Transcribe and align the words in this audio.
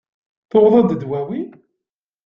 Tuɣeḍ-d 0.49 0.91
dwawi? 1.01 1.41